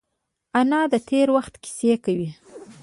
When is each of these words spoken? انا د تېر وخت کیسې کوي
انا 0.59 0.81
د 0.91 0.95
تېر 1.09 1.27
وخت 1.35 1.53
کیسې 1.63 1.93
کوي 2.03 2.29